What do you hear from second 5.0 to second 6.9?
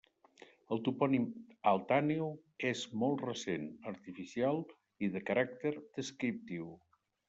i de caràcter descriptiu.